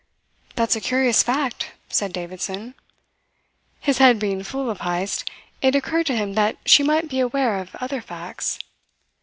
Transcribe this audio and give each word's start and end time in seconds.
"That's 0.55 0.75
a 0.75 0.81
curious 0.81 1.21
fact," 1.21 1.73
said 1.87 2.11
Davidson. 2.11 2.73
His 3.79 3.99
head 3.99 4.17
being 4.17 4.41
full 4.41 4.71
of 4.71 4.79
Heyst, 4.81 5.29
it 5.61 5.75
occurred 5.75 6.07
to 6.07 6.15
him 6.15 6.33
that 6.33 6.57
she 6.65 6.81
might 6.81 7.07
be 7.07 7.19
aware 7.19 7.59
of 7.59 7.75
other 7.75 8.01
facts. 8.01 8.57